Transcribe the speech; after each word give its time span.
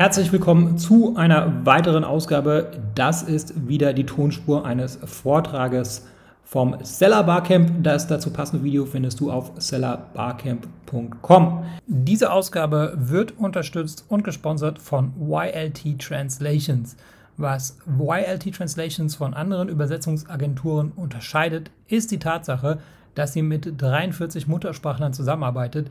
Herzlich 0.00 0.32
willkommen 0.32 0.78
zu 0.78 1.14
einer 1.16 1.66
weiteren 1.66 2.04
Ausgabe. 2.04 2.70
Das 2.94 3.22
ist 3.22 3.68
wieder 3.68 3.92
die 3.92 4.06
Tonspur 4.06 4.64
eines 4.64 4.98
Vortrages 5.04 6.06
vom 6.42 6.74
Seller 6.82 7.22
Barcamp. 7.22 7.70
Das 7.82 8.06
dazu 8.06 8.32
passende 8.32 8.64
Video 8.64 8.86
findest 8.86 9.20
du 9.20 9.30
auf 9.30 9.52
sellerbarcamp.com. 9.58 11.64
Diese 11.86 12.32
Ausgabe 12.32 12.94
wird 12.96 13.36
unterstützt 13.36 14.06
und 14.08 14.24
gesponsert 14.24 14.78
von 14.78 15.12
YLT 15.20 15.98
Translations. 15.98 16.96
Was 17.36 17.76
YLT 17.86 18.54
Translations 18.54 19.14
von 19.14 19.34
anderen 19.34 19.68
Übersetzungsagenturen 19.68 20.92
unterscheidet, 20.96 21.70
ist 21.88 22.10
die 22.10 22.18
Tatsache, 22.18 22.78
dass 23.14 23.34
sie 23.34 23.42
mit 23.42 23.74
43 23.76 24.48
Muttersprachlern 24.48 25.12
zusammenarbeitet, 25.12 25.90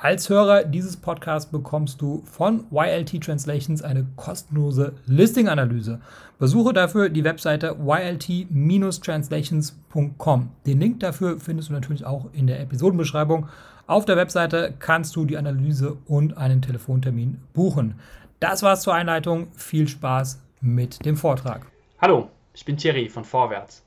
Als 0.00 0.30
Hörer 0.30 0.62
dieses 0.62 0.96
Podcasts 0.96 1.50
bekommst 1.50 2.00
du 2.00 2.22
von 2.22 2.66
YLT 2.70 3.20
Translations 3.20 3.82
eine 3.82 4.06
kostenlose 4.14 4.92
Listing-Analyse. 5.06 6.00
Besuche 6.38 6.72
dafür 6.72 7.08
die 7.08 7.24
Webseite 7.24 7.74
ylt-translations.com. 7.84 10.50
Den 10.66 10.78
Link 10.78 11.00
dafür 11.00 11.40
findest 11.40 11.70
du 11.70 11.72
natürlich 11.72 12.06
auch 12.06 12.26
in 12.32 12.46
der 12.46 12.60
Episodenbeschreibung. 12.60 13.48
Auf 13.88 14.04
der 14.04 14.16
Webseite 14.16 14.72
kannst 14.78 15.16
du 15.16 15.24
die 15.24 15.36
Analyse 15.36 15.98
und 16.06 16.36
einen 16.36 16.62
Telefontermin 16.62 17.40
buchen. 17.52 17.98
Das 18.38 18.62
war's 18.62 18.82
zur 18.82 18.94
Einleitung. 18.94 19.48
Viel 19.56 19.88
Spaß 19.88 20.40
mit 20.60 21.04
dem 21.04 21.16
Vortrag. 21.16 21.66
Hallo, 22.00 22.30
ich 22.54 22.64
bin 22.64 22.76
Thierry 22.76 23.08
von 23.08 23.24
Vorwärts. 23.24 23.82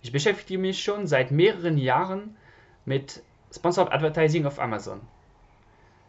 Ich 0.00 0.10
beschäftige 0.10 0.58
mich 0.58 0.82
schon 0.82 1.06
seit 1.06 1.30
mehreren 1.30 1.78
Jahren 1.78 2.34
mit 2.84 3.22
Sponsored 3.54 3.92
Advertising 3.92 4.46
auf 4.46 4.58
Amazon. 4.58 5.00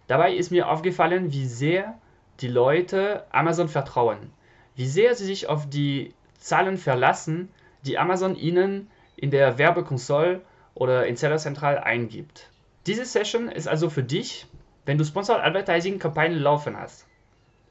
Dabei 0.07 0.33
ist 0.33 0.51
mir 0.51 0.69
aufgefallen, 0.69 1.31
wie 1.31 1.45
sehr 1.45 1.97
die 2.39 2.47
Leute 2.47 3.25
Amazon 3.31 3.69
vertrauen, 3.69 4.31
wie 4.75 4.87
sehr 4.87 5.15
sie 5.15 5.25
sich 5.25 5.47
auf 5.47 5.69
die 5.69 6.13
Zahlen 6.37 6.77
verlassen, 6.77 7.49
die 7.85 7.97
Amazon 7.97 8.35
ihnen 8.35 8.89
in 9.15 9.31
der 9.31 9.57
Werbekonsole 9.57 10.41
oder 10.73 11.05
in 11.07 11.15
Seller 11.15 11.37
Central 11.37 11.77
eingibt. 11.77 12.49
Diese 12.85 13.05
Session 13.05 13.47
ist 13.47 13.67
also 13.67 13.89
für 13.89 14.03
dich, 14.03 14.47
wenn 14.85 14.97
du 14.97 15.05
Sponsored 15.05 15.41
Advertising 15.41 15.99
Kampagnen 15.99 16.39
laufen 16.39 16.77
hast 16.77 17.05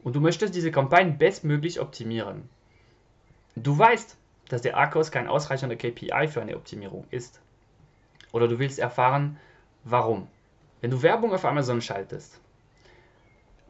und 0.02 0.16
du 0.16 0.20
möchtest 0.20 0.54
diese 0.54 0.70
Kampagnen 0.70 1.18
bestmöglich 1.18 1.80
optimieren. 1.80 2.48
Du 3.56 3.78
weißt, 3.78 4.16
dass 4.48 4.62
der 4.62 4.76
ARCOS 4.76 5.10
kein 5.10 5.28
ausreichender 5.28 5.76
KPI 5.76 6.28
für 6.28 6.40
eine 6.40 6.56
Optimierung 6.56 7.06
ist. 7.10 7.40
Oder 8.32 8.48
du 8.48 8.58
willst 8.58 8.78
erfahren, 8.78 9.38
warum. 9.84 10.28
Wenn 10.82 10.90
du 10.90 11.00
Werbung 11.00 11.32
auf 11.32 11.44
Amazon 11.44 11.80
schaltest, 11.80 12.40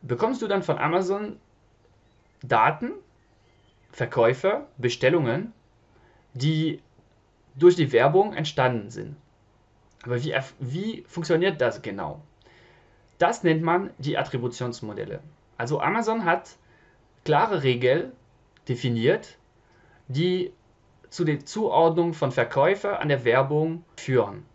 bekommst 0.00 0.40
du 0.40 0.48
dann 0.48 0.62
von 0.62 0.78
Amazon 0.78 1.38
Daten, 2.42 2.92
Verkäufe, 3.92 4.66
Bestellungen, 4.78 5.52
die 6.32 6.80
durch 7.54 7.76
die 7.76 7.92
Werbung 7.92 8.32
entstanden 8.32 8.90
sind. 8.90 9.16
Aber 10.04 10.24
wie, 10.24 10.34
wie 10.58 11.04
funktioniert 11.06 11.60
das 11.60 11.82
genau? 11.82 12.22
Das 13.18 13.44
nennt 13.44 13.62
man 13.62 13.90
die 13.98 14.16
Attributionsmodelle. 14.16 15.20
Also 15.58 15.82
Amazon 15.82 16.24
hat 16.24 16.56
klare 17.24 17.62
Regeln 17.62 18.12
definiert, 18.68 19.36
die 20.08 20.50
zu 21.10 21.24
der 21.24 21.44
Zuordnung 21.44 22.14
von 22.14 22.32
Verkäufer 22.32 23.00
an 23.00 23.08
der 23.10 23.26
Werbung 23.26 23.84
führen. 23.96 24.46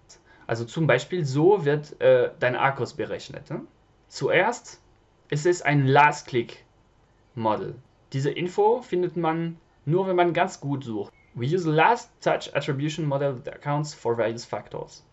Also 0.47 0.63
zum 0.65 0.87
Beispiel 0.87 1.25
so 1.25 1.65
wird 1.65 1.99
äh, 2.01 2.31
dein 2.39 2.55
Akkus 2.55 2.93
berechnet. 2.93 3.49
Ne? 3.49 3.61
Zuerst 4.07 4.81
ist 5.29 5.45
es 5.45 5.61
ein 5.61 5.85
Last-Click-Model. 5.85 7.75
Diese 8.13 8.31
Info 8.31 8.81
findet 8.81 9.17
man 9.17 9.57
nur, 9.85 10.07
wenn 10.07 10.15
man 10.15 10.33
ganz 10.33 10.59
gut 10.61 10.85
sucht. 10.85 11.11
We 11.35 11.45
use 11.45 11.69
a 11.69 11.71
last 11.71 12.09
touch 12.21 12.55
attribution 12.55 13.05
model 13.05 13.41
that 13.43 13.55
accounts 13.55 13.93
for 13.93 14.17
various 14.17 14.45
factors. 14.45 15.05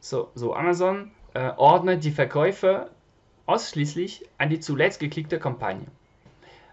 So, 0.00 0.30
so 0.34 0.54
Amazon 0.54 1.10
äh, 1.34 1.50
ordnet 1.56 2.04
die 2.04 2.12
Verkäufe 2.12 2.90
ausschließlich 3.46 4.26
an 4.38 4.48
die 4.48 4.60
zuletzt 4.60 5.00
geklickte 5.00 5.38
Kampagne. 5.38 5.86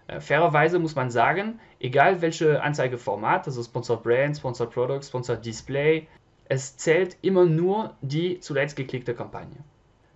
Äh, 0.06 0.20
fairerweise 0.20 0.78
muss 0.78 0.94
man 0.94 1.10
sagen, 1.10 1.60
egal 1.80 2.22
welche 2.22 2.62
Anzeigeformat, 2.62 3.46
also 3.46 3.62
Sponsored 3.62 4.02
Brand, 4.02 4.36
Sponsored 4.36 4.70
Product, 4.70 5.02
Sponsored 5.02 5.44
Display, 5.44 6.08
es 6.48 6.76
zählt 6.76 7.16
immer 7.22 7.44
nur 7.44 7.94
die 8.00 8.40
zuletzt 8.40 8.76
geklickte 8.76 9.14
Kampagne. 9.14 9.56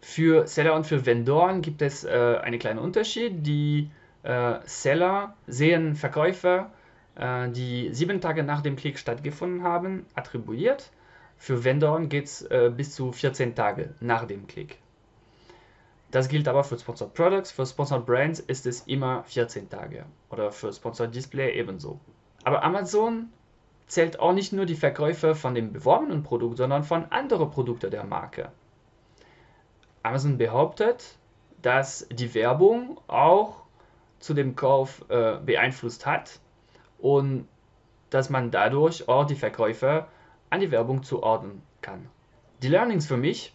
Für 0.01 0.47
Seller 0.47 0.75
und 0.75 0.87
für 0.87 1.07
Vendoren 1.07 1.63
gibt 1.63 1.83
es 1.83 2.05
äh, 2.05 2.39
einen 2.43 2.59
kleinen 2.59 2.79
Unterschied. 2.79 3.47
Die 3.47 3.91
äh, 4.23 4.59
Seller 4.65 5.37
sehen 5.47 5.95
Verkäufe, 5.95 6.67
äh, 7.15 7.49
die 7.51 7.91
sieben 7.93 8.21
Tage 8.21 8.43
nach 8.43 8.63
dem 8.63 8.77
Klick 8.77 8.99
stattgefunden 8.99 9.63
haben, 9.63 10.07
attribuiert. 10.15 10.91
Für 11.37 11.65
Vendoren 11.65 12.09
geht 12.09 12.27
es 12.27 12.43
äh, 12.43 12.71
bis 12.75 12.95
zu 12.95 13.13
14 13.13 13.55
Tage 13.55 13.95
nach 14.01 14.25
dem 14.25 14.47
Klick. 14.47 14.79
Das 16.11 16.29
gilt 16.29 16.47
aber 16.47 16.63
für 16.63 16.79
Sponsored 16.79 17.15
Products, 17.15 17.53
für 17.53 17.65
Sponsored 17.65 18.05
Brands 18.05 18.39
ist 18.39 18.67
es 18.67 18.83
immer 18.83 19.25
14 19.25 19.71
Tage 19.71 20.05
oder 20.31 20.53
für 20.53 20.73
Sponsored 20.73 21.15
Display 21.15 21.59
ebenso. 21.59 21.99
Aber 22.45 22.63
Amazon 22.63 23.31
zählt 23.87 24.21
auch 24.21 24.33
nicht 24.33 24.53
nur 24.53 24.67
die 24.67 24.75
Verkäufe 24.75 25.35
von 25.35 25.55
dem 25.55 25.73
beworbenen 25.73 26.23
Produkt, 26.23 26.59
sondern 26.59 26.85
von 26.85 27.05
anderen 27.11 27.51
Produkten 27.51 27.91
der 27.91 28.05
Marke. 28.05 28.51
Amazon 30.03 30.39
behauptet, 30.39 31.17
dass 31.61 32.07
die 32.11 32.35
Werbung 32.35 33.01
auch 33.07 33.63
zu 34.19 34.35
dem 34.35 34.57
Kauf 34.57 35.05
äh, 35.09 35.37
beeinflusst 35.45 36.07
hat 36.07 36.41
und 36.99 37.47
dass 38.11 38.31
man 38.31 38.51
dadurch 38.51 39.09
auch 39.09 39.27
die 39.27 39.35
Verkäufe 39.35 40.07
an 40.51 40.61
die 40.61 40.71
Werbung 40.71 41.03
zuordnen 41.03 41.63
kann. 41.81 42.09
Die 42.63 42.69
Learnings 42.69 43.07
für 43.07 43.17
mich, 43.17 43.55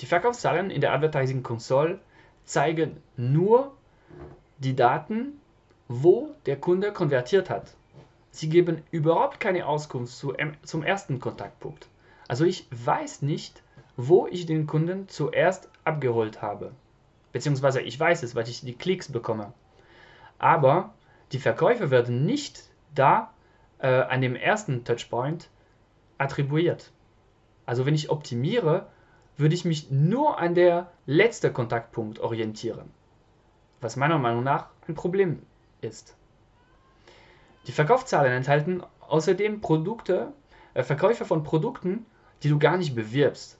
die 0.00 0.06
Verkaufszahlen 0.06 0.70
in 0.70 0.80
der 0.80 0.92
Advertising 0.92 1.42
Console 1.42 2.00
zeigen 2.44 3.02
nur 3.16 3.72
die 4.58 4.74
Daten, 4.74 5.40
wo 5.88 6.30
der 6.46 6.56
Kunde 6.56 6.92
konvertiert 6.92 7.50
hat. 7.50 7.74
Sie 8.36 8.50
geben 8.50 8.82
überhaupt 8.90 9.40
keine 9.40 9.66
Auskunft 9.66 10.12
zu, 10.12 10.34
zum 10.62 10.82
ersten 10.82 11.20
Kontaktpunkt. 11.20 11.88
Also 12.28 12.44
ich 12.44 12.68
weiß 12.70 13.22
nicht, 13.22 13.62
wo 13.96 14.26
ich 14.26 14.44
den 14.44 14.66
Kunden 14.66 15.08
zuerst 15.08 15.70
abgeholt 15.84 16.42
habe. 16.42 16.72
Beziehungsweise 17.32 17.80
ich 17.80 17.98
weiß 17.98 18.22
es, 18.24 18.34
weil 18.34 18.46
ich 18.46 18.60
die 18.60 18.74
Klicks 18.74 19.10
bekomme. 19.10 19.54
Aber 20.38 20.92
die 21.32 21.38
Verkäufe 21.38 21.90
werden 21.90 22.26
nicht 22.26 22.64
da 22.94 23.32
äh, 23.78 23.86
an 23.86 24.20
dem 24.20 24.36
ersten 24.36 24.84
Touchpoint 24.84 25.48
attribuiert. 26.18 26.92
Also 27.64 27.86
wenn 27.86 27.94
ich 27.94 28.10
optimiere, 28.10 28.86
würde 29.38 29.54
ich 29.54 29.64
mich 29.64 29.90
nur 29.90 30.38
an 30.38 30.54
der 30.54 30.90
letzten 31.06 31.54
Kontaktpunkt 31.54 32.18
orientieren. 32.18 32.90
Was 33.80 33.96
meiner 33.96 34.18
Meinung 34.18 34.44
nach 34.44 34.68
ein 34.86 34.94
Problem 34.94 35.40
ist. 35.80 36.15
Die 37.66 37.72
Verkaufszahlen 37.72 38.32
enthalten 38.32 38.82
außerdem 39.00 39.60
Produkte, 39.60 40.32
äh, 40.74 40.82
Verkäufe 40.82 41.24
von 41.24 41.42
Produkten, 41.42 42.06
die 42.42 42.48
du 42.48 42.58
gar 42.58 42.76
nicht 42.76 42.94
bewirbst. 42.94 43.58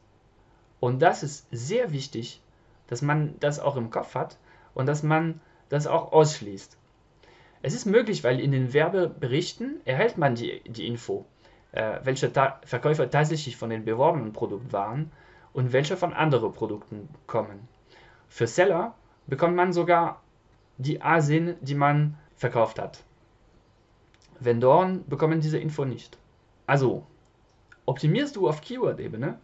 Und 0.79 1.01
das 1.01 1.23
ist 1.23 1.47
sehr 1.51 1.93
wichtig, 1.93 2.41
dass 2.87 3.03
man 3.03 3.35
das 3.41 3.59
auch 3.59 3.77
im 3.77 3.91
Kopf 3.91 4.15
hat 4.15 4.39
und 4.75 4.87
dass 4.87 5.03
man 5.03 5.41
das 5.69 5.87
auch 5.87 6.13
ausschließt. 6.13 6.77
Es 7.63 7.75
ist 7.75 7.87
möglich, 7.87 8.23
weil 8.23 8.39
in 8.39 8.53
den 8.53 8.73
Werbeberichten 8.73 9.81
erhält 9.85 10.19
man 10.19 10.37
die, 10.37 10.63
die 10.69 10.87
Info, 10.87 11.25
äh, 11.73 11.99
welche 12.05 12.33
Ta 12.33 12.61
Verkäufer 12.65 13.11
tatsächlich 13.11 13.57
von 13.57 13.71
den 13.71 13.85
beworbenen 13.85 14.33
Produkten 14.33 14.73
waren 14.73 15.11
und 15.53 15.73
welche 15.73 15.97
von 15.97 16.13
anderen 16.13 16.53
Produkten 16.53 17.09
kommen. 17.27 17.67
Für 18.29 18.47
Seller 18.47 18.95
bekommt 19.27 19.57
man 19.57 19.73
sogar 19.73 20.23
die 20.79 21.03
ASIN, 21.03 21.57
die 21.61 21.75
man 21.75 22.17
verkauft 22.37 22.79
hat. 22.79 23.03
Vendoren 24.41 25.07
bekommen 25.09 25.41
diese 25.41 25.59
Info 25.59 25.85
nicht. 25.85 26.19
Also, 26.67 27.07
optimierst 27.87 28.37
du 28.37 28.49
auf 28.49 28.61
Keyword-Ebene, 28.61 29.39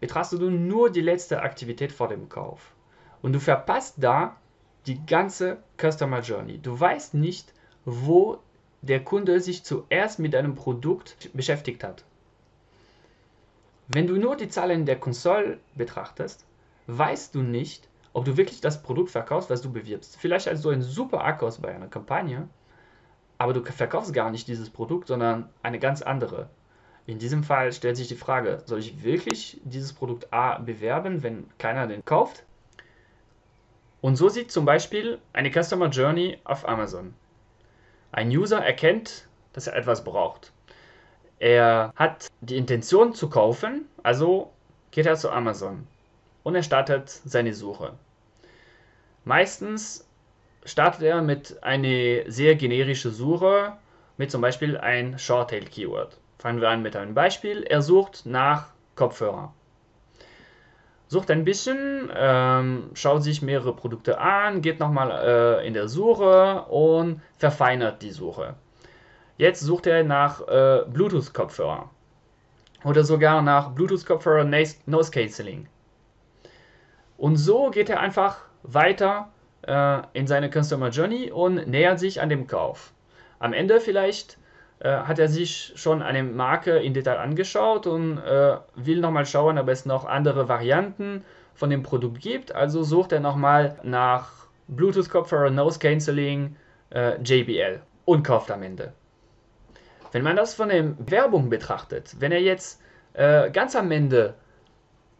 betrachtest 0.00 0.42
du 0.42 0.50
nur 0.50 0.90
die 0.90 1.00
letzte 1.00 1.42
Aktivität 1.42 1.92
vor 1.92 2.08
dem 2.08 2.28
Kauf. 2.28 2.72
Und 3.22 3.32
du 3.32 3.40
verpasst 3.40 3.96
da 3.98 4.36
die 4.86 5.04
ganze 5.06 5.58
Customer 5.80 6.20
Journey. 6.20 6.58
Du 6.58 6.78
weißt 6.78 7.14
nicht, 7.14 7.52
wo 7.84 8.40
der 8.80 9.04
Kunde 9.04 9.40
sich 9.40 9.62
zuerst 9.62 10.18
mit 10.18 10.34
deinem 10.34 10.54
Produkt 10.54 11.30
beschäftigt 11.32 11.84
hat. 11.84 12.04
Wenn 13.88 14.06
du 14.06 14.16
nur 14.16 14.36
die 14.36 14.48
Zahlen 14.48 14.86
der 14.86 14.98
Konsole 14.98 15.58
betrachtest, 15.74 16.46
weißt 16.86 17.34
du 17.34 17.42
nicht, 17.42 17.88
ob 18.12 18.24
du 18.24 18.36
wirklich 18.36 18.60
das 18.60 18.82
Produkt 18.82 19.10
verkaufst, 19.10 19.50
was 19.50 19.62
du 19.62 19.72
bewirbst. 19.72 20.16
Vielleicht 20.18 20.46
hast 20.46 20.64
du 20.64 20.70
einen 20.70 20.82
super 20.82 21.24
Akkus 21.24 21.58
bei 21.58 21.74
einer 21.74 21.88
Kampagne, 21.88 22.48
aber 23.42 23.54
du 23.54 23.64
verkaufst 23.64 24.14
gar 24.14 24.30
nicht 24.30 24.46
dieses 24.46 24.70
Produkt, 24.70 25.08
sondern 25.08 25.48
eine 25.64 25.80
ganz 25.80 26.00
andere. 26.00 26.48
In 27.06 27.18
diesem 27.18 27.42
Fall 27.42 27.72
stellt 27.72 27.96
sich 27.96 28.06
die 28.06 28.14
Frage, 28.14 28.62
soll 28.66 28.78
ich 28.78 29.02
wirklich 29.02 29.60
dieses 29.64 29.92
Produkt 29.92 30.32
A 30.32 30.58
bewerben, 30.58 31.24
wenn 31.24 31.48
keiner 31.58 31.88
den 31.88 32.04
kauft? 32.04 32.44
Und 34.00 34.14
so 34.14 34.28
sieht 34.28 34.52
zum 34.52 34.64
Beispiel 34.64 35.18
eine 35.32 35.50
Customer 35.50 35.88
Journey 35.88 36.38
auf 36.44 36.68
Amazon. 36.68 37.14
Ein 38.12 38.28
User 38.28 38.64
erkennt, 38.64 39.26
dass 39.54 39.66
er 39.66 39.74
etwas 39.74 40.04
braucht. 40.04 40.52
Er 41.40 41.92
hat 41.96 42.28
die 42.42 42.56
Intention 42.56 43.12
zu 43.12 43.28
kaufen, 43.28 43.88
also 44.04 44.52
geht 44.92 45.06
er 45.06 45.16
zu 45.16 45.30
Amazon 45.30 45.88
und 46.44 46.54
er 46.54 46.62
startet 46.62 47.08
seine 47.08 47.54
Suche. 47.54 47.94
Meistens 49.24 50.06
startet 50.64 51.02
er 51.02 51.22
mit 51.22 51.62
einer 51.62 52.30
sehr 52.30 52.54
generischen 52.54 53.12
Suche, 53.12 53.72
mit 54.16 54.30
zum 54.30 54.40
Beispiel 54.40 54.76
ein 54.76 55.18
Short-Tail-Keyword. 55.18 56.18
Fangen 56.38 56.60
wir 56.60 56.70
an 56.70 56.82
mit 56.82 56.96
einem 56.96 57.14
Beispiel. 57.14 57.62
Er 57.62 57.82
sucht 57.82 58.26
nach 58.26 58.66
Kopfhörer. 58.94 59.52
Sucht 61.08 61.30
ein 61.30 61.44
bisschen, 61.44 62.10
ähm, 62.16 62.90
schaut 62.94 63.22
sich 63.22 63.42
mehrere 63.42 63.76
Produkte 63.76 64.18
an, 64.18 64.62
geht 64.62 64.80
nochmal 64.80 65.10
äh, 65.60 65.66
in 65.66 65.74
der 65.74 65.86
Suche 65.86 66.62
und 66.70 67.20
verfeinert 67.38 68.00
die 68.02 68.12
Suche. 68.12 68.54
Jetzt 69.36 69.60
sucht 69.60 69.86
er 69.86 70.04
nach 70.04 70.40
äh, 70.48 70.84
Bluetooth-Kopfhörer 70.86 71.90
oder 72.84 73.04
sogar 73.04 73.42
nach 73.42 73.70
Bluetooth-Kopfhörer 73.70 74.44
Noise 74.44 75.10
Cancelling. 75.10 75.68
Und 77.18 77.36
so 77.36 77.70
geht 77.70 77.90
er 77.90 78.00
einfach 78.00 78.38
weiter 78.62 79.28
in 79.64 80.26
seine 80.26 80.50
Customer 80.50 80.88
Journey 80.88 81.30
und 81.30 81.68
nähert 81.68 82.00
sich 82.00 82.20
an 82.20 82.28
dem 82.28 82.48
Kauf. 82.48 82.92
Am 83.38 83.52
Ende 83.52 83.78
vielleicht 83.80 84.38
äh, 84.82 84.88
hat 84.88 85.20
er 85.20 85.28
sich 85.28 85.72
schon 85.76 86.02
eine 86.02 86.24
Marke 86.24 86.78
in 86.78 86.92
Detail 86.92 87.18
angeschaut 87.18 87.86
und 87.86 88.18
äh, 88.18 88.56
will 88.74 89.00
nochmal 89.00 89.26
schauen, 89.26 89.58
ob 89.58 89.68
es 89.68 89.86
noch 89.86 90.04
andere 90.04 90.48
Varianten 90.48 91.24
von 91.54 91.70
dem 91.70 91.84
Produkt 91.84 92.20
gibt. 92.20 92.52
Also 92.52 92.82
sucht 92.82 93.12
er 93.12 93.20
nochmal 93.20 93.78
nach 93.84 94.30
Bluetooth-Kopfhörer, 94.66 95.50
Nose 95.50 95.78
Cancelling, 95.78 96.56
äh, 96.90 97.20
JBL 97.22 97.80
und 98.04 98.24
kauft 98.24 98.50
am 98.50 98.62
Ende. 98.64 98.92
Wenn 100.10 100.24
man 100.24 100.36
das 100.36 100.54
von 100.54 100.68
der 100.68 100.94
Werbung 100.98 101.48
betrachtet, 101.48 102.16
wenn 102.18 102.32
er 102.32 102.40
jetzt 102.40 102.80
äh, 103.12 103.50
ganz 103.50 103.76
am 103.76 103.90
Ende 103.92 104.34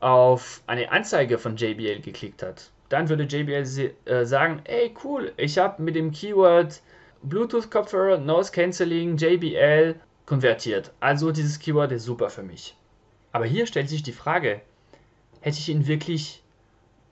auf 0.00 0.62
eine 0.66 0.90
Anzeige 0.90 1.38
von 1.38 1.56
JBL 1.56 2.00
geklickt 2.00 2.42
hat, 2.42 2.70
dann 2.92 3.08
würde 3.08 3.24
JBL 3.24 3.64
äh, 4.04 4.24
sagen, 4.26 4.60
ey 4.64 4.94
cool, 5.02 5.32
ich 5.38 5.56
habe 5.56 5.82
mit 5.82 5.96
dem 5.96 6.12
Keyword 6.12 6.82
Bluetooth-Kopfhörer, 7.22 8.18
Noise 8.18 8.52
Cancelling, 8.52 9.16
JBL 9.16 9.94
konvertiert. 10.26 10.92
Also 11.00 11.32
dieses 11.32 11.58
Keyword 11.58 11.92
ist 11.92 12.04
super 12.04 12.28
für 12.28 12.42
mich. 12.42 12.76
Aber 13.32 13.46
hier 13.46 13.66
stellt 13.66 13.88
sich 13.88 14.02
die 14.02 14.12
Frage, 14.12 14.60
hätte 15.40 15.58
ich 15.58 15.70
ihn 15.70 15.86
wirklich 15.86 16.42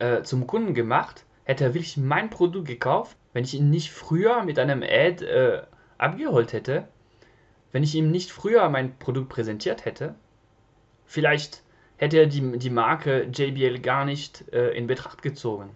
äh, 0.01 0.23
zum 0.23 0.47
Kunden 0.47 0.75
gemacht? 0.75 1.25
Hätte 1.45 1.65
er 1.65 1.75
wirklich 1.75 1.97
mein 1.97 2.29
Produkt 2.29 2.69
gekauft, 2.69 3.17
wenn 3.33 3.45
ich 3.45 3.55
ihn 3.55 3.71
nicht 3.71 3.91
früher 3.91 4.45
mit 4.45 4.59
einem 4.59 4.83
Ad 4.83 5.25
äh, 5.25 5.63
abgeholt 5.97 6.53
hätte? 6.53 6.89
Wenn 7.73 7.83
ich 7.83 7.95
ihm 7.95 8.11
nicht 8.11 8.31
früher 8.31 8.69
mein 8.69 8.99
Produkt 8.99 9.31
präsentiert 9.31 9.87
hätte? 9.87 10.15
Vielleicht 11.07 11.63
hätte 12.01 12.17
er 12.17 12.27
die, 12.27 12.59
die 12.59 12.71
Marke 12.71 13.29
JBL 13.31 13.79
gar 13.81 14.07
nicht 14.07 14.51
äh, 14.55 14.71
in 14.71 14.87
Betracht 14.87 15.21
gezogen. 15.21 15.69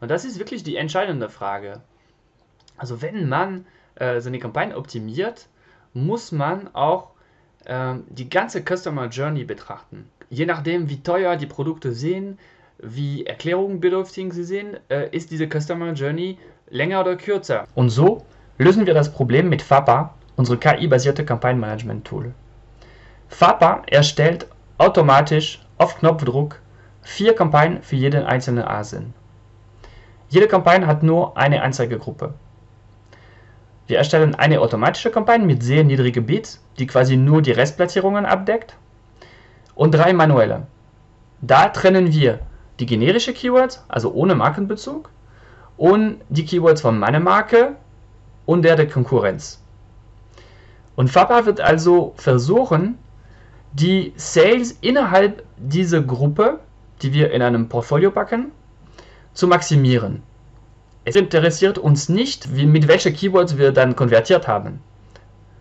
Und 0.00 0.10
das 0.10 0.24
ist 0.24 0.38
wirklich 0.38 0.62
die 0.62 0.76
entscheidende 0.76 1.28
Frage. 1.28 1.82
Also 2.78 3.02
wenn 3.02 3.28
man 3.28 3.66
äh, 3.96 4.20
seine 4.20 4.38
Kampagne 4.38 4.74
optimiert, 4.74 5.48
muss 5.92 6.32
man 6.32 6.74
auch 6.74 7.10
äh, 7.66 7.96
die 8.08 8.30
ganze 8.30 8.62
Customer 8.62 9.08
Journey 9.08 9.44
betrachten. 9.44 10.08
Je 10.30 10.46
nachdem, 10.46 10.88
wie 10.88 11.02
teuer 11.02 11.36
die 11.36 11.46
Produkte 11.46 11.92
sind, 11.92 12.38
wie 12.78 13.26
erklärungsbedürftig 13.26 14.32
sie 14.32 14.44
sind, 14.44 14.80
äh, 14.88 15.10
ist 15.10 15.30
diese 15.30 15.46
Customer 15.46 15.92
Journey 15.92 16.38
länger 16.70 17.02
oder 17.02 17.16
kürzer. 17.16 17.64
Und 17.74 17.90
so 17.90 18.24
lösen 18.56 18.86
wir 18.86 18.94
das 18.94 19.12
Problem 19.12 19.50
mit 19.50 19.60
FAPA, 19.60 20.14
unsere 20.36 20.56
KI-basierte 20.56 21.26
Kampagnenmanagement-Tool. 21.26 22.32
FAPA 23.28 23.82
erstellt 23.88 24.46
automatisch 24.78 25.60
auf 25.78 25.98
Knopfdruck 25.98 26.60
vier 27.02 27.34
Kampagnen 27.34 27.82
für 27.82 27.96
jeden 27.96 28.24
einzelnen 28.24 28.64
ASIN. 28.64 29.14
Jede 30.28 30.48
Kampagne 30.48 30.86
hat 30.86 31.02
nur 31.02 31.36
eine 31.36 31.62
Anzeigegruppe. 31.62 32.34
Wir 33.86 33.98
erstellen 33.98 34.34
eine 34.34 34.60
automatische 34.60 35.10
Kampagne 35.10 35.46
mit 35.46 35.62
sehr 35.62 35.84
niedrigen 35.84 36.26
Bits, 36.26 36.60
die 36.78 36.86
quasi 36.86 37.16
nur 37.16 37.42
die 37.42 37.52
Restplatzierungen 37.52 38.26
abdeckt, 38.26 38.76
und 39.76 39.94
drei 39.94 40.12
manuelle. 40.12 40.66
Da 41.40 41.68
trennen 41.68 42.12
wir 42.12 42.40
die 42.80 42.86
generischen 42.86 43.34
Keywords, 43.34 43.84
also 43.88 44.12
ohne 44.12 44.34
Markenbezug, 44.34 45.10
und 45.76 46.20
die 46.28 46.44
Keywords 46.44 46.80
von 46.80 46.98
meiner 46.98 47.20
Marke 47.20 47.76
und 48.46 48.62
der 48.62 48.74
der 48.76 48.88
Konkurrenz. 48.88 49.62
Und 50.96 51.10
Fapa 51.10 51.46
wird 51.46 51.60
also 51.60 52.14
versuchen, 52.16 52.98
die 53.72 54.12
Sales 54.16 54.78
innerhalb 54.80 55.44
dieser 55.56 56.02
Gruppe, 56.02 56.60
die 57.02 57.12
wir 57.12 57.30
in 57.32 57.42
einem 57.42 57.68
Portfolio 57.68 58.10
packen, 58.10 58.52
zu 59.34 59.46
maximieren. 59.46 60.22
Es 61.04 61.14
interessiert 61.14 61.78
uns 61.78 62.08
nicht, 62.08 62.56
wie, 62.56 62.66
mit 62.66 62.88
welchen 62.88 63.14
Keywords 63.14 63.58
wir 63.58 63.72
dann 63.72 63.94
konvertiert 63.94 64.48
haben. 64.48 64.80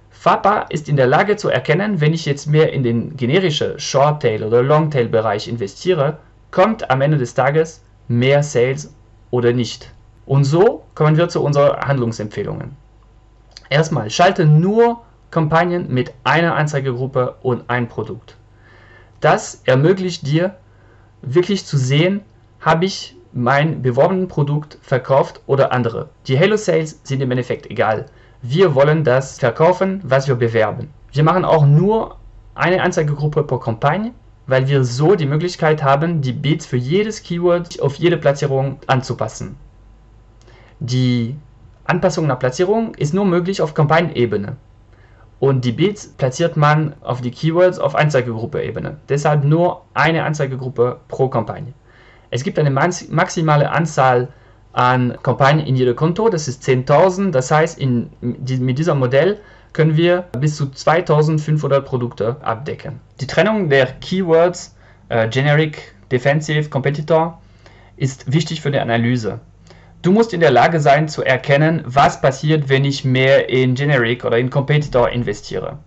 FAPA 0.09 0.61
ist 0.69 0.89
in 0.89 0.95
der 0.95 1.05
Lage 1.05 1.35
zu 1.35 1.49
erkennen, 1.49 2.01
wenn 2.01 2.13
ich 2.13 2.25
jetzt 2.25 2.47
mehr 2.47 2.73
in 2.73 2.81
den 2.81 3.15
generischen 3.15 3.79
Short-Tail 3.79 4.43
oder 4.43 4.63
Long-Tail-Bereich 4.63 5.47
investiere, 5.47 6.17
kommt 6.49 6.89
am 6.89 7.01
Ende 7.01 7.17
des 7.17 7.35
Tages 7.35 7.83
mehr 8.07 8.41
Sales 8.41 8.91
oder 9.29 9.53
nicht. 9.53 9.91
Und 10.25 10.45
so 10.45 10.83
kommen 10.95 11.17
wir 11.17 11.29
zu 11.29 11.43
unseren 11.43 11.79
Handlungsempfehlungen. 11.79 12.75
Erstmal, 13.69 14.09
schalte 14.09 14.45
nur 14.45 15.01
Kampagnen 15.31 15.93
mit 15.93 16.13
einer 16.23 16.55
Anzeigegruppe 16.55 17.35
und 17.41 17.69
ein 17.69 17.87
Produkt. 17.87 18.37
Das 19.19 19.61
ermöglicht 19.65 20.27
dir 20.27 20.55
wirklich 21.21 21.65
zu 21.65 21.77
sehen, 21.77 22.21
habe 22.59 22.85
ich 22.85 23.15
mein 23.33 23.81
beworbenes 23.81 24.29
Produkt 24.29 24.77
verkauft 24.81 25.41
oder 25.45 25.71
andere. 25.71 26.09
Die 26.27 26.39
Halo 26.39 26.55
Sales 26.55 27.01
sind 27.03 27.21
im 27.21 27.31
Endeffekt 27.31 27.69
egal. 27.69 28.05
Wir 28.41 28.75
wollen 28.75 29.03
das 29.03 29.39
verkaufen, 29.39 30.01
was 30.03 30.27
wir 30.27 30.35
bewerben. 30.35 30.89
Wir 31.11 31.23
machen 31.23 31.43
auch 31.43 31.65
nur 31.65 32.17
eine 32.53 32.81
Anzeigegruppe 32.81 33.43
pro 33.43 33.57
Kampagne, 33.57 34.13
weil 34.47 34.67
wir 34.67 34.83
so 34.83 35.15
die 35.15 35.25
Möglichkeit 35.25 35.83
haben, 35.83 36.21
die 36.21 36.31
Bits 36.33 36.65
für 36.65 36.77
jedes 36.77 37.23
Keyword 37.23 37.81
auf 37.81 37.95
jede 37.95 38.17
Platzierung 38.17 38.79
anzupassen. 38.87 39.57
Die 40.79 41.35
Anpassung 41.85 42.27
nach 42.27 42.39
Platzierung 42.39 42.95
ist 42.95 43.13
nur 43.13 43.25
möglich 43.25 43.61
auf 43.61 43.73
Kampagnenebene 43.73 44.55
und 45.39 45.65
die 45.65 45.71
Bits 45.71 46.07
platziert 46.07 46.57
man 46.57 46.93
auf 47.01 47.21
die 47.21 47.31
Keywords 47.31 47.79
auf 47.79 47.95
Anzeigegruppe-Ebene. 47.95 48.97
Deshalb 49.09 49.43
nur 49.43 49.83
eine 49.93 50.23
Anzeigegruppe 50.23 50.99
pro 51.07 51.27
Kampagne. 51.27 51.73
Es 52.29 52.43
gibt 52.43 52.57
eine 52.57 52.71
maximale 52.71 53.69
Anzahl 53.69 54.29
an 54.73 55.17
Kampagnen 55.23 55.65
in 55.65 55.75
jedem 55.75 55.95
Konto, 55.95 56.29
das 56.29 56.47
ist 56.47 56.63
10.000. 56.63 57.31
Das 57.31 57.49
heißt, 57.49 57.79
in, 57.79 58.09
mit 58.21 58.77
diesem 58.77 58.99
Modell 58.99 59.39
können 59.71 59.95
wir 59.95 60.25
bis 60.39 60.55
zu 60.55 60.69
2500 60.69 61.85
Produkte 61.85 62.37
abdecken. 62.41 62.99
Die 63.19 63.27
Trennung 63.27 63.69
der 63.69 63.87
Keywords 63.87 64.75
äh, 65.09 65.27
Generic, 65.29 65.95
Defensive, 66.11 66.69
Competitor 66.69 67.41
ist 67.97 68.31
wichtig 68.31 68.61
für 68.61 68.71
die 68.71 68.79
Analyse. 68.79 69.39
Du 70.05 70.11
musst 70.11 70.33
in 70.33 70.39
der 70.39 70.51
Lage 70.51 70.79
sein 70.79 71.07
zu 71.07 71.23
erkennen, 71.23 71.81
was 71.83 72.21
passiert, 72.21 72.69
wenn 72.69 72.85
ich 72.85 73.05
mehr 73.05 73.49
in 73.49 73.73
Generic 73.73 74.23
oder 74.23 74.37
in 74.37 74.51
Competitor 74.51 75.09
investiere. 75.09 75.79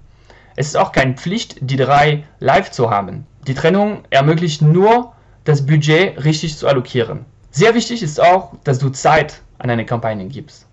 Es 0.57 0.67
ist 0.67 0.77
auch 0.77 0.91
keine 0.91 1.15
Pflicht, 1.15 1.59
die 1.61 1.77
drei 1.77 2.25
live 2.41 2.73
zu 2.73 2.91
haben. 2.91 3.29
Die 3.47 3.55
Trennung 3.55 4.03
ermöglicht 4.11 4.61
nur, 4.61 5.13
das 5.45 5.65
Budget 5.65 6.25
richtig 6.25 6.59
zu 6.59 6.67
allokieren. 6.67 7.27
Sehr 7.53 7.77
wichtig 7.77 8.03
ist 8.03 8.21
auch, 8.21 8.55
dass 8.65 8.81
du 8.81 8.89
Zeit 8.89 9.41
an 9.59 9.71
eine 9.71 9.87
Kampagne 9.87 10.27
gibst. 10.27 10.67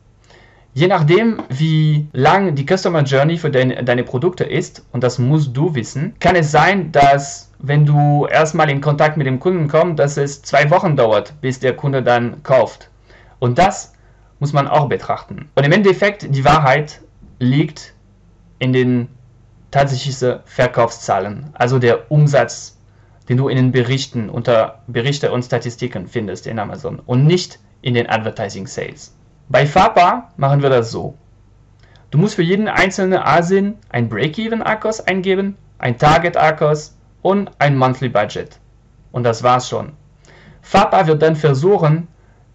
Je 0.74 0.88
nachdem, 0.88 1.44
wie 1.50 2.08
lang 2.14 2.56
die 2.56 2.66
Customer 2.66 3.04
Journey 3.04 3.38
für 3.38 3.52
dein, 3.52 3.86
deine 3.86 4.04
Produkte 4.04 4.44
ist, 4.44 4.84
und 4.92 5.04
das 5.04 5.20
musst 5.20 5.56
du 5.56 5.76
wissen, 5.76 6.16
kann 6.20 6.36
es 6.36 6.50
sein, 6.50 6.92
dass 6.92 7.52
wenn 7.60 7.86
du 7.86 8.26
erstmal 8.26 8.72
in 8.72 8.82
Kontakt 8.82 9.18
mit 9.18 9.28
dem 9.28 9.40
Kunden 9.40 9.68
kommst, 9.68 10.00
dass 10.00 10.18
es 10.18 10.42
zwei 10.42 10.68
Wochen 10.72 10.96
dauert, 10.96 11.40
bis 11.42 11.60
der 11.60 11.76
Kunde 11.76 12.02
dann 12.02 12.42
kauft. 12.42 12.90
Und 13.46 13.60
das 13.60 13.94
muss 14.40 14.54
man 14.54 14.68
auch 14.68 14.90
betrachten. 14.90 15.50
Und 15.54 15.64
im 15.64 15.72
Endeffekt, 15.72 16.26
die 16.36 16.44
Wahrheit 16.44 17.02
liegt 17.38 17.94
in 18.58 18.74
den 18.74 19.08
tatsächliche 19.70 20.42
Verkaufszahlen, 20.46 21.52
also 21.54 21.78
der 21.78 22.10
Umsatz, 22.12 22.80
den 23.30 23.38
du 23.38 23.48
in 23.48 23.58
den 23.58 23.72
Berichten 23.72 24.32
unter 24.32 24.82
Berichte 24.88 25.32
und 25.32 25.44
Statistiken 25.44 26.08
findest 26.08 26.48
in 26.48 26.58
Amazon 26.58 27.00
und 27.06 27.28
nicht 27.28 27.60
in 27.84 27.94
den 27.94 28.10
Advertising 28.10 28.66
Sales. 28.66 29.16
Bei 29.48 29.68
FAPA 29.68 30.32
machen 30.38 30.64
wir 30.64 30.72
das 30.72 30.90
so. 30.90 31.16
Du 32.10 32.18
musst 32.18 32.34
für 32.34 32.42
jeden 32.42 32.68
einzelnen 32.68 33.20
ASIN 33.20 33.76
ein 33.90 34.10
Break-Even-ACOS 34.10 35.02
eingeben, 35.02 35.56
ein 35.78 36.00
Target-ACOS 36.00 36.98
und 37.22 37.52
ein 37.60 37.78
Monthly 37.78 38.10
Budget. 38.10 38.60
Und 39.12 39.24
das 39.24 39.44
war's 39.44 39.70
schon. 39.70 39.92
FAPA 40.64 41.06
wird 41.06 41.22
dann 41.22 41.36
versuchen, 41.36 42.08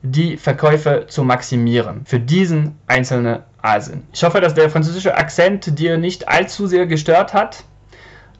die 0.03 0.37
Verkäufe 0.37 1.07
zu 1.09 1.25
maximieren 1.25 2.03
für 2.05 2.21
diesen 2.21 2.79
einzelnen 2.87 3.41
ASIN. 3.63 4.05
Ich 4.13 4.23
hoffe, 4.23 4.41
dass 4.41 4.55
der 4.55 4.71
französische 4.71 5.17
Akzent 5.17 5.79
dir 5.79 5.99
nicht 5.99 6.29
allzu 6.29 6.67
sehr 6.67 6.87
gestört 6.87 7.35
hat. 7.35 7.65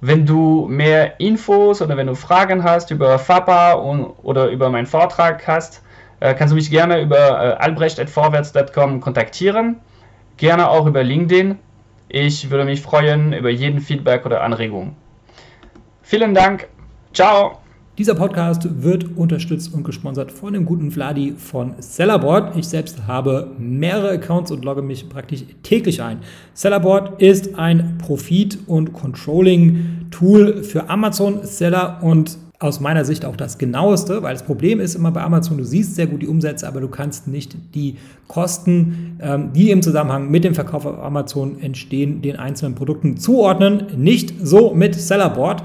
Wenn 0.01 0.25
du 0.25 0.67
mehr 0.69 1.21
Infos 1.21 1.83
oder 1.83 1.97
wenn 1.97 2.07
du 2.07 2.15
Fragen 2.15 2.65
hast 2.65 2.91
über 2.91 3.19
FAPA 3.19 3.73
und, 3.73 4.05
oder 4.23 4.49
über 4.49 4.71
meinen 4.71 4.87
Vortrag 4.87 5.47
hast, 5.47 5.83
äh, 6.21 6.35
kannst 6.35 6.53
du 6.53 6.57
mich 6.57 6.71
gerne 6.71 7.03
über 7.03 7.17
äh, 7.19 7.57
albrecht.vorwärts.com 7.59 9.01
kontaktieren. 9.01 9.77
Gerne 10.39 10.71
auch 10.71 10.87
über 10.87 11.03
LinkedIn. 11.03 11.59
Ich 12.09 12.51
würde 12.51 12.65
mich 12.65 12.81
freuen 12.81 13.35
über 13.35 13.51
jeden 13.51 13.81
Feedback 13.81 14.25
oder 14.25 14.43
Anregung. 14.43 14.97
Vielen 16.03 16.35
Dank. 16.35 16.69
Ciao. 17.13 17.60
Dieser 17.99 18.15
Podcast 18.15 18.83
wird 18.83 19.17
unterstützt 19.17 19.75
und 19.75 19.83
gesponsert 19.83 20.31
von 20.33 20.55
dem 20.55 20.65
guten 20.65 20.91
Vladi 20.91 21.35
von 21.37 21.75
Sellerboard. 21.81 22.57
Ich 22.57 22.69
selbst 22.69 23.07
habe 23.07 23.51
mehrere 23.59 24.13
Accounts 24.13 24.51
und 24.53 24.65
logge 24.65 24.81
mich 24.81 25.09
praktisch 25.09 25.45
täglich 25.63 26.01
ein. 26.01 26.21
Sellerboard 26.55 27.21
ist 27.21 27.59
ein 27.59 27.99
Profit- 27.99 28.59
und 28.67 28.93
Controlling-Tool 28.93 30.63
für 30.63 30.89
Amazon-Seller 30.89 31.99
und 32.03 32.39
aus 32.61 32.79
meiner 32.79 33.07
Sicht 33.07 33.25
auch 33.25 33.37
das 33.37 33.57
genaueste, 33.57 34.23
weil 34.23 34.35
das 34.35 34.45
Problem 34.45 34.81
ist 34.81 34.95
immer 34.95 35.11
bei 35.11 35.23
Amazon, 35.23 35.57
du 35.57 35.65
siehst 35.65 35.95
sehr 35.95 36.07
gut 36.07 36.21
die 36.21 36.29
Umsätze, 36.29 36.69
aber 36.69 36.83
du 36.83 36.89
kannst 36.89 37.27
nicht 37.27 37.57
die 37.75 37.97
Kosten, 38.29 39.19
ähm, 39.21 39.55
die 39.55 39.71
im 39.71 39.81
Zusammenhang 39.81 40.31
mit 40.31 40.45
dem 40.45 40.55
Verkauf 40.55 40.85
auf 40.85 40.99
Amazon 41.03 41.59
entstehen, 41.63 42.21
den 42.21 42.37
einzelnen 42.37 42.75
Produkten 42.75 43.17
zuordnen. 43.17 43.85
Nicht 43.97 44.35
so 44.43 44.75
mit 44.75 44.95
Sellerboard. 44.95 45.65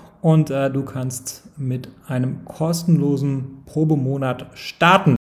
und 0.21 0.49
äh, 0.49 0.69
du 0.69 0.83
kannst 0.83 1.43
mit 1.57 1.89
einem 2.07 2.45
kostenlosen 2.45 3.63
Probemonat 3.65 4.47
starten. 4.53 5.15